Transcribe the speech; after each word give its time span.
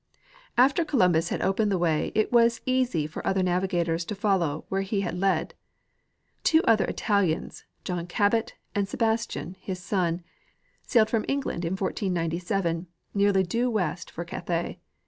After 0.57 0.83
Columbus 0.83 1.29
had 1.29 1.43
opened 1.43 1.71
the 1.71 1.77
way 1.77 2.11
it 2.15 2.31
was 2.31 2.59
eas}^ 2.65 3.07
for 3.07 3.21
other 3.27 3.43
navigators 3.43 4.03
to 4.05 4.15
follow 4.15 4.65
where 4.67 4.81
he 4.81 5.01
had 5.01 5.13
led. 5.19 5.53
Two 6.43 6.63
other 6.63 6.85
Italians, 6.85 7.65
John 7.83 8.07
Cabot 8.07 8.55
and 8.73 8.87
Sebastian, 8.89 9.57
his 9.59 9.77
son, 9.77 10.23
sailed 10.87 11.11
from 11.11 11.23
England 11.27 11.63
in 11.65 11.73
1497 11.73 12.87
nearly 13.13 13.45
clue 13.45 13.69
westward 13.69 14.11
for 14.15 14.25
Cathay. 14.25 14.79